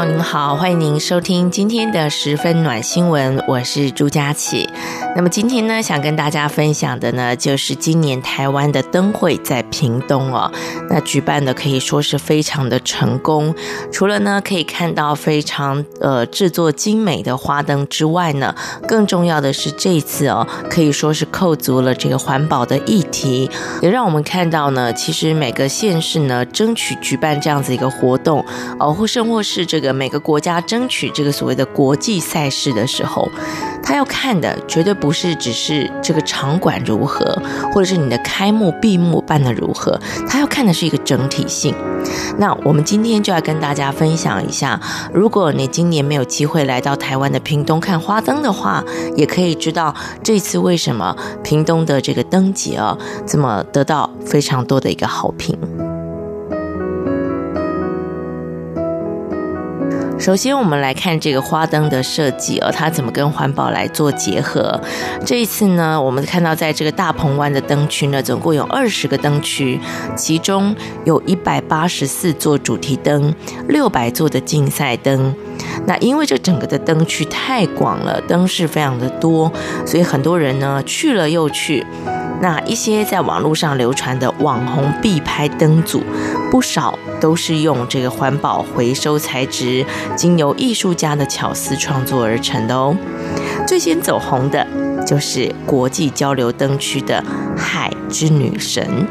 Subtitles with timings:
[0.00, 4.68] 友您好，欢迎您收听今天的十分暖新闻，我是朱佳琪。
[5.14, 10.50] 那么今天呢，想跟大家分享的呢，就是今年台湾的灯会在屏东哦，
[10.88, 13.54] 那举办的可以说是非常的成功。
[13.92, 18.54] 除了呢可以看到非常呃制作精美的花灯之外呢，
[18.86, 23.50] 更重要的是这一次哦，可以说是扣足了这个环保的议题，
[23.82, 28.42] 也让我们看到呢，其实每个县市呢争取举办这样子一个活动
[28.78, 29.66] 哦，或甚或是。
[29.66, 33.28] 这个每个国家争取这个所谓的国际赛事的时候，
[33.82, 37.24] 他要看的绝对不是只是这个场馆如何，
[37.72, 41.74] 或者是你的开幕闭幕办得如何，他要看的是一个整体性。
[42.38, 44.80] 那我们今天就要跟大家分享一下，
[45.12, 48.82] 如果你今年没有机会来到台湾的屏东看花灯的话，
[49.16, 55.58] 也可以知道这次为什么屏东的这个灯节哦，这么得到非常多的一个好评。
[60.20, 64.78] 首先，我们来看这个花灯的设计哦，它怎么跟环保来做结合？
[65.24, 69.80] 这一次呢，我们看到在这个大鹏湾的灯区呢，总共有二十个灯区，
[70.14, 73.34] 其中有一百八十四座主题灯，
[73.66, 75.34] 六百座的竞赛灯。
[75.86, 79.50] 那因为这整个的灯区太广了，灯饰非常的多，
[79.86, 81.86] 所以很多人呢去了又去。
[82.40, 86.02] 那一些在网络上流传的网红必拍灯组，
[86.50, 89.84] 不少都是用这个环保回收材质，
[90.16, 92.96] 经由艺术家的巧思创作而成的哦。
[93.66, 94.66] 最先走红的
[95.06, 97.22] 就是国际交流灯区的
[97.56, 99.06] 海之女神，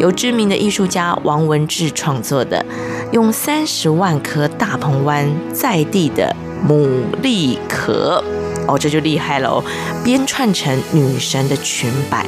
[0.00, 2.66] 由知名的艺术家王文志创作的，
[3.12, 6.34] 用三十万颗大鹏湾在地的
[6.68, 6.88] 牡
[7.22, 8.22] 蛎壳，
[8.66, 9.64] 哦，这就厉害了哦，
[10.02, 12.26] 编串成女神的裙摆。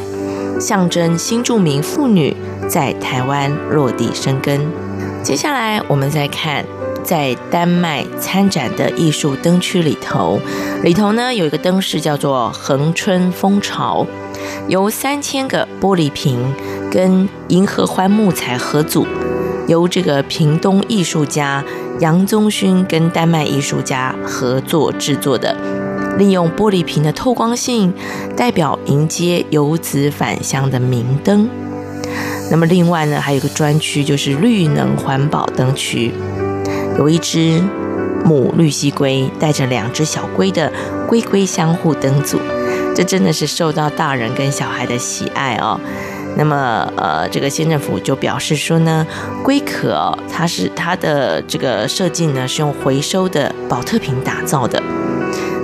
[0.60, 2.34] 象征新住民妇女
[2.68, 4.60] 在台湾落地生根。
[5.22, 6.64] 接下来，我们再看
[7.02, 10.38] 在丹麦参展的艺术灯区里头，
[10.82, 14.06] 里头呢有一个灯饰叫做“恒春风潮”，
[14.68, 16.54] 由三千个玻璃瓶
[16.90, 19.06] 跟银合欢木材合组，
[19.66, 21.64] 由这个屏东艺术家
[22.00, 25.56] 杨宗勋跟丹麦艺术家合作制作的。
[26.18, 27.92] 利用玻璃瓶的透光性，
[28.36, 31.48] 代表迎接游子返乡的明灯。
[32.50, 36.12] 那么另外呢，还有个专区就是绿能环保灯区，
[36.98, 37.60] 有一只
[38.24, 40.70] 母绿蠵龟带着两只小龟的
[41.08, 42.38] 龟龟相互灯组，
[42.94, 45.80] 这真的是受到大人跟小孩的喜爱哦。
[46.36, 49.06] 那么呃，这个县政府就表示说呢，
[49.42, 54.82] 龟壳，它是它的这个设计呢是用回收的宝特瓶打造的。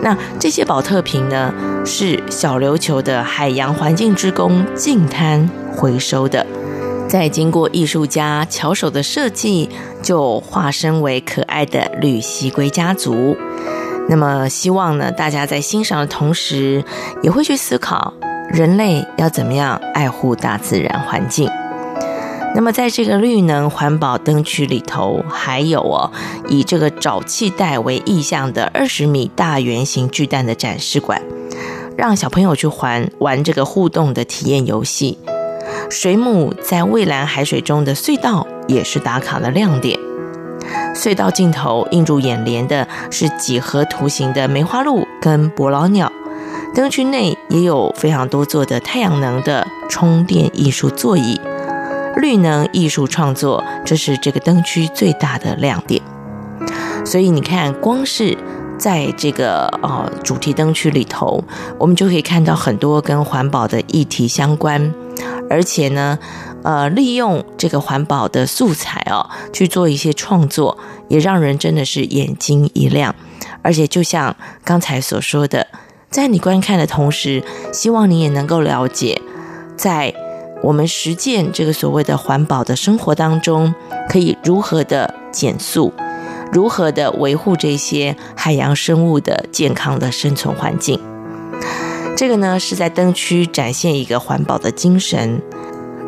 [0.02, 1.52] 那这些宝特瓶呢，
[1.84, 6.46] 是小琉球的海洋环境之工净滩回收的，
[7.06, 9.68] 再经过艺术家巧手的设计，
[10.02, 13.36] 就化身为可爱的绿西龟家族。
[14.08, 16.82] 那么，希望呢，大家在欣赏的同时，
[17.22, 18.14] 也会去思考
[18.48, 21.48] 人类要怎么样爱护大自然环境。
[22.52, 26.10] 那么，在这个绿能环保灯区里头，还有哦，
[26.48, 31.22] 以这个沼气袋为意象的二十米大圆形巨蛋的展示馆，
[31.96, 35.18] 让小朋友去玩玩这个互动的体验游戏。
[35.88, 39.98] 水母在蔚蓝海水中的隧道也是打卡的亮点。
[40.94, 46.12] 隧道尽头映入眼帘的是几何图形的梅花鹿跟伯劳鸟。
[46.74, 51.40] 灯区内也有非常多座的太阳能的充电艺术座椅。
[52.16, 56.02] 绿能艺术创作，这是这个灯区最大的亮点。
[57.04, 58.36] 所以你看，光是
[58.78, 61.42] 在这个呃主题灯区里头，
[61.78, 64.92] 我们就可以看到很多跟环保的议题相关，
[65.48, 66.18] 而且呢，
[66.62, 70.76] 呃，利用这个环保的素材哦，去做一些创作，
[71.08, 73.14] 也让人真的是眼睛一亮。
[73.62, 75.66] 而且就像刚才所说的，
[76.10, 77.42] 在你观看的同时，
[77.72, 79.20] 希望你也能够了解，
[79.76, 80.14] 在。
[80.62, 83.74] 我们实践这个所谓的环保的生活当中，
[84.08, 85.92] 可以如何的减速，
[86.52, 91.00] 如何的维护这些海洋生物的健康的生存环境。
[92.16, 95.40] 这个呢，是在灯区展现一个环保的精神。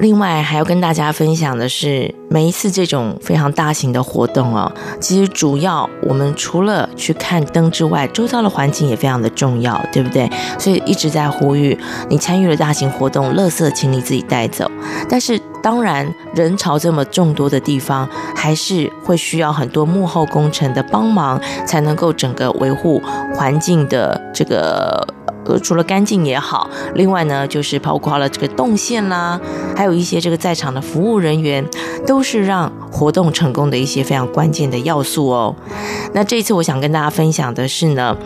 [0.00, 10.28] 另外还要跟大家分享的是，每一次这种非常大型的活动哦，其实主要我们除了去看灯之外，周遭的环境也非常的重要，对不对？
[10.58, 11.78] 所以一直在呼吁，
[12.08, 14.68] 你参与了大型活动，垃圾请你自己带走。
[15.08, 23.00] 但是当然，人潮这么众多的地方，还是会需要很多幕后工程的帮忙，才能够整个维护
[23.34, 25.06] 环境的这个。
[25.44, 29.40] 呃，除了干净也好，另外呢，就是包括了这个动线啦，
[29.76, 31.64] 还有一些这个在场的服务人员，
[32.06, 35.54] 都是让活动成功的一些非常关键的要素哦。
[36.12, 38.16] 那这一次我想跟大家分享的是呢，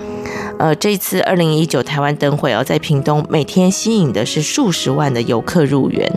[0.59, 6.11] 呃，这次二零一九台湾灯会哦，在屏东每天吸引的是数十万的游客入园，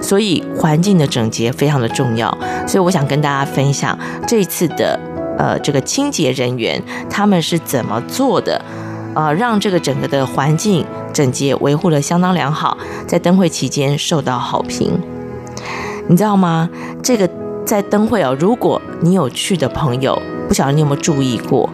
[0.00, 2.30] 所以环境的整洁非常的重要。
[2.66, 4.98] 所以我想跟大家分享这次的
[5.36, 8.60] 呃这个清洁人员他们是怎么做的。
[9.16, 12.76] 呃，让这个整个的环境整洁维护得相当良好，
[13.06, 15.00] 在灯会期间受到好评。
[16.06, 16.68] 你知道吗？
[17.02, 17.26] 这个
[17.64, 21.70] 在灯会哦，如果你有去的朋友，不晓得你有没有注意过，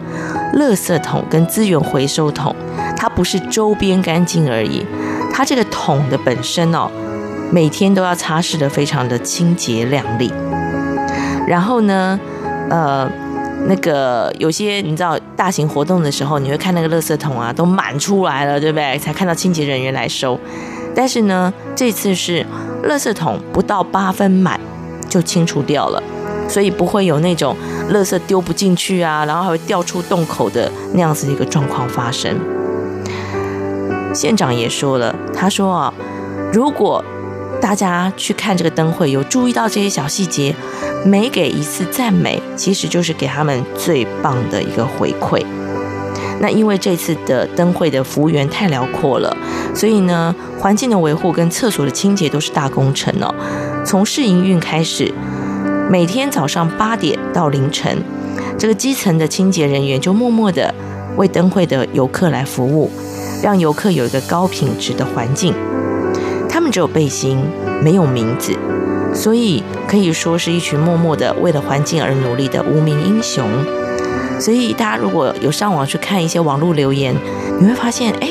[0.53, 2.55] 垃圾桶跟资源回收桶，
[2.95, 4.85] 它不是周边干净而已，
[5.33, 6.89] 它这个桶的本身哦，
[7.51, 10.31] 每天都要擦拭得非常的清洁亮丽。
[11.45, 12.17] 然后呢，
[12.69, 13.11] 呃。
[13.65, 18.97] 那个有些你知道大型活动的时候，你会看那个垃圾桶啊都满出来了，对不对？
[18.99, 20.37] 才看到清洁人员来收。
[20.95, 22.45] 但是呢，这次是
[22.87, 24.59] 垃圾桶不到八分满
[25.09, 26.03] 就清除掉了，
[26.47, 27.55] 所以不会有那种
[27.91, 32.37] 垃圾丢不进去啊，然后还会掉出洞口的那样子一个状况发生。
[34.13, 35.93] 县长也说了，他说啊，
[36.51, 37.03] 如果
[37.63, 40.53] 大家去看这个灯会，有注意到这些小细节。
[41.05, 45.41] 每给一次赞美，其实就是给他们最棒的一个回馈。
[46.41, 49.33] 那因为这次的灯会的服务员太辽阔了，
[49.73, 53.33] 所以呢，环境的维护跟厕所的清洁都是大工程哦。
[53.85, 55.09] 从试营运开始，
[55.89, 57.97] 每天早上八点到凌晨，
[58.59, 60.75] 这个基层的清洁人员就默默的
[61.15, 62.91] 为灯会的游客来服务，
[63.41, 65.53] 让游客有一个高品质的环境。
[66.53, 67.39] 他们只有背心，
[67.81, 68.55] 没有名字。
[69.11, 73.43] 所以可以说是一群默默的为了环境而努力的无名英雄。
[74.39, 77.15] 所以大家如果有上网去看一些网络留言，
[77.59, 78.29] 你会发现，哎，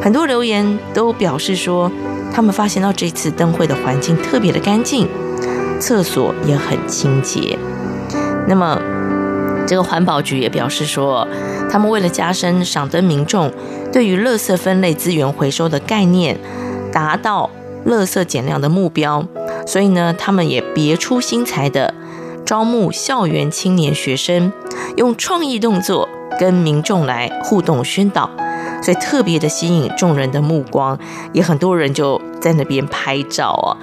[0.00, 1.90] 很多留言都表示说，
[2.32, 5.08] 他们发现到这次灯会的环境特别的干净，
[5.80, 7.58] 厕所也很清洁。
[8.46, 8.80] 那么
[9.66, 11.26] 这个环保局也表示说，
[11.68, 13.52] 他们为了加深赏灯民众
[13.92, 16.38] 对于垃圾分类资源回收的概念，
[16.92, 17.50] 达到
[17.86, 19.24] 垃圾减量的目标。
[19.66, 21.92] 所以呢，他们也别出心裁的
[22.44, 24.52] 招募校园青年学生，
[24.96, 28.30] 用创意动作跟民众来互动宣导，
[28.82, 30.96] 所以特别的吸引众人的目光，
[31.32, 33.74] 也很多人就在那边拍照啊。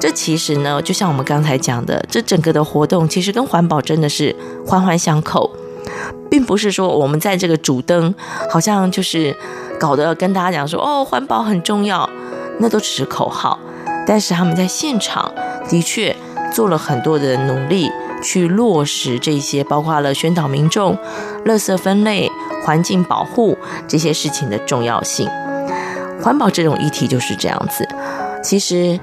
[0.00, 4.34] 这其实呢，就像我们刚才讲的，这整个的活动其实跟环保真的是
[4.66, 5.50] 环环相扣，
[6.30, 8.12] 并不是说我们在这个主灯
[8.50, 9.36] 好像就是
[9.78, 12.08] 搞得跟大家讲说哦，环保很重要，
[12.60, 13.58] 那都只是口号。
[14.06, 15.32] 但是他们在现场
[15.68, 16.14] 的确
[16.52, 17.90] 做了很多的努力，
[18.22, 20.96] 去落实这些，包括了宣导民众、
[21.44, 22.30] 垃圾分类、
[22.64, 25.28] 环境保护这些事情的重要性。
[26.22, 27.86] 环保这种议题就是这样子。
[28.42, 28.98] 其实，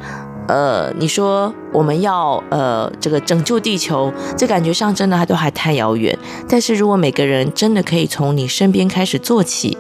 [0.48, 6.18] 呃，你说我们要呃这个拯救地球，这感觉上真的还都还太遥远。
[6.50, 9.78] 但是如果每个人真的可以从你身边开始做起，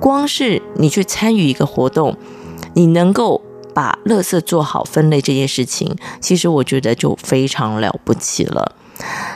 [0.00, 2.16] 光是你去参与一个活动，
[2.74, 3.40] 你能够。
[3.74, 8.76] 把垃圾做好分类这件事情，其实我觉得就非常了不起了。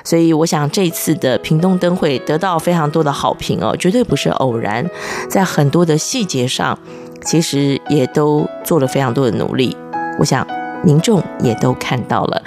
[0.05, 4.89] 所以我想这次的屏东灯会得到非常多的好评哦，绝对不是偶然。
[5.29, 6.79] 在很多的细节上，
[7.25, 9.77] 其实也都做了非常多的努力。
[10.21, 10.47] 我想
[10.85, 12.41] 民众也都看到了。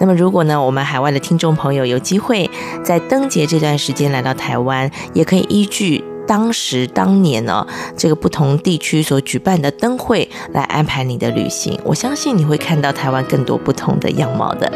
[0.00, 2.50] 那么如果呢，我们海外的听众朋友有机会
[2.82, 6.02] 在灯节这段时间来到台湾，也可以依据。
[6.26, 7.66] 当时当年呢，
[7.96, 14.70] 这个不同地区所举办的灯会来安排你的旅行，我相信你会看到台湾更多不同的样貌的。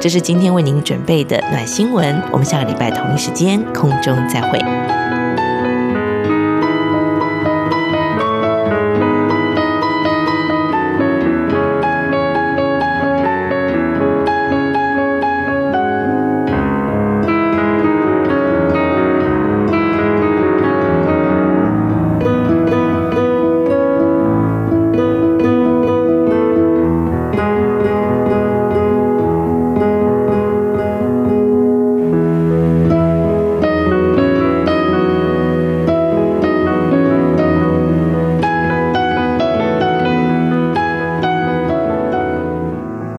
[0.00, 4.81] 这是今天为您准备的暖新闻，我们下个礼拜同一时间空中再会。